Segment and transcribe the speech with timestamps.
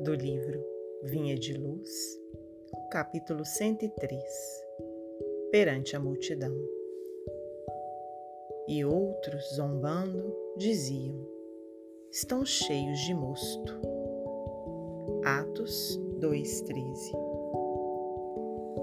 [0.00, 0.62] do livro
[1.02, 1.90] Vinha de Luz,
[2.90, 4.22] capítulo 103
[5.50, 6.54] Perante a multidão.
[8.68, 11.26] E outros, zombando, diziam:
[12.10, 13.80] Estão cheios de mosto.
[15.24, 17.12] Atos 2,13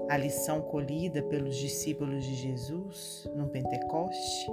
[0.08, 4.50] A lição colhida pelos discípulos de Jesus no Pentecoste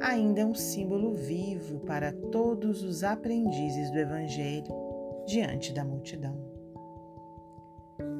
[0.00, 4.81] ainda é um símbolo vivo para todos os aprendizes do Evangelho
[5.26, 6.36] diante da multidão.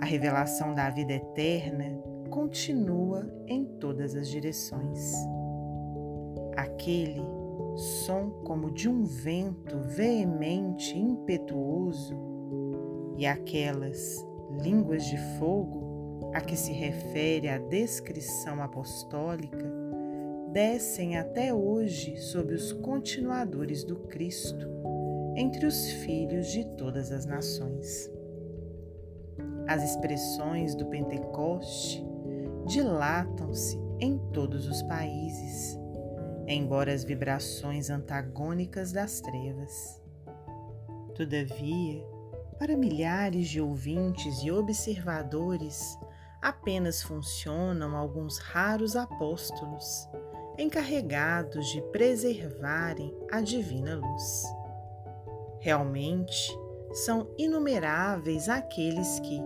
[0.01, 1.99] A revelação da vida eterna
[2.31, 5.13] continua em todas as direções.
[6.57, 7.23] Aquele
[7.77, 12.15] som como de um vento veemente, impetuoso,
[13.17, 14.27] e aquelas
[14.63, 19.83] línguas de fogo a que se refere a descrição apostólica
[20.53, 24.69] descem até hoje sobre os continuadores do Cristo,
[25.43, 28.09] entre os filhos de todas as nações.
[29.67, 32.07] As expressões do Pentecoste
[32.65, 35.77] dilatam-se em todos os países,
[36.47, 40.01] embora as vibrações antagônicas das trevas.
[41.17, 42.07] Todavia,
[42.57, 45.99] para milhares de ouvintes e observadores,
[46.41, 50.09] apenas funcionam alguns raros apóstolos
[50.57, 54.62] encarregados de preservarem a divina luz.
[55.63, 56.59] Realmente,
[56.93, 59.41] são inumeráveis aqueles que,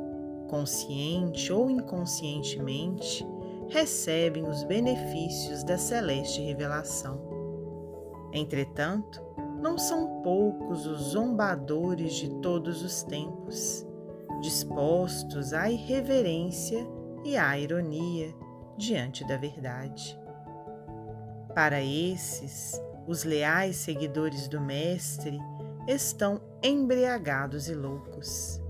[0.49, 3.23] consciente ou inconscientemente,
[3.69, 7.21] recebem os benefícios da celeste revelação.
[8.33, 9.23] Entretanto,
[9.61, 13.87] não são poucos os zombadores de todos os tempos,
[14.41, 16.87] dispostos à irreverência
[17.25, 18.35] e à ironia
[18.79, 20.19] diante da verdade.
[21.55, 25.39] Para esses, os leais seguidores do Mestre
[25.87, 28.61] estão embriagados e loucos.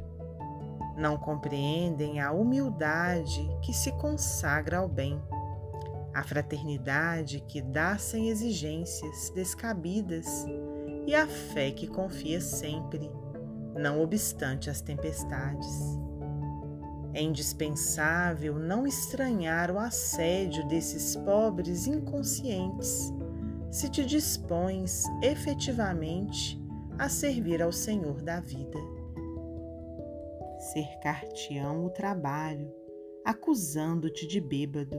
[0.97, 5.21] Não compreendem a humildade que se consagra ao bem,
[6.15, 10.47] a fraternidade que dá sem exigências descabidas
[11.07, 13.11] e a fé que confia sempre,
[13.75, 15.99] não obstante as tempestades.
[17.13, 23.13] É indispensável não estranhar o assédio desses pobres inconscientes
[23.71, 26.66] se te dispões efetivamente
[26.99, 28.79] a servir ao Senhor da vida.
[30.73, 32.73] Cercar-te-ão o trabalho,
[33.25, 34.99] acusando-te de bêbado.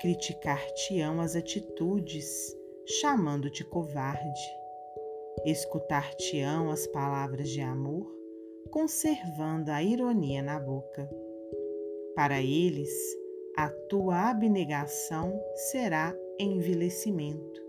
[0.00, 2.54] Criticar-te-ão as atitudes,
[3.00, 4.50] chamando-te covarde.
[5.44, 8.06] Escutar-te-ão as palavras de amor,
[8.70, 11.08] conservando a ironia na boca.
[12.14, 12.92] Para eles,
[13.56, 17.62] a tua abnegação será envelhecimento.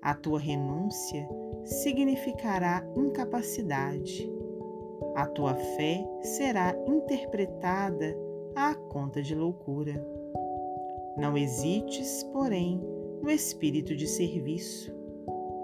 [0.00, 1.28] A tua renúncia
[1.64, 4.30] significará incapacidade.
[5.14, 8.16] A tua fé será interpretada
[8.54, 10.04] à conta de loucura.
[11.16, 12.80] Não hesites, porém,
[13.22, 14.94] no espírito de serviço.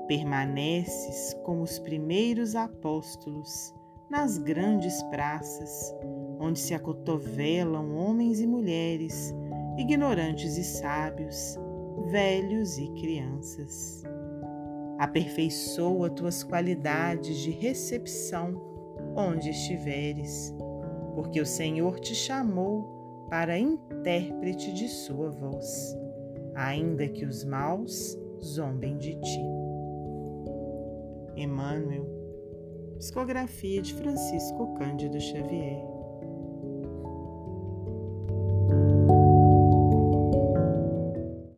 [0.06, 3.74] Permaneces como os primeiros apóstolos
[4.08, 5.94] nas grandes praças,
[6.38, 9.34] onde se acotovelam homens e mulheres,
[9.76, 11.58] ignorantes e sábios,
[12.06, 14.04] velhos e crianças.
[14.98, 18.60] Aperfeiçoa tuas qualidades de recepção
[19.14, 20.54] onde estiveres,
[21.14, 25.96] porque o Senhor te chamou para intérprete de sua voz,
[26.54, 29.40] ainda que os maus zombem de ti.
[31.36, 32.16] Emmanuel
[32.98, 35.95] Psicografia de Francisco Cândido Xavier.